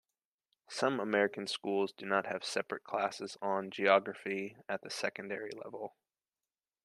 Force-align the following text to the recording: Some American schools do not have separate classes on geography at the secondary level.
Some 0.67 0.99
American 0.99 1.45
schools 1.45 1.91
do 1.95 2.07
not 2.07 2.25
have 2.25 2.43
separate 2.43 2.83
classes 2.83 3.37
on 3.39 3.69
geography 3.69 4.57
at 4.67 4.81
the 4.81 4.89
secondary 4.89 5.51
level. 5.51 5.95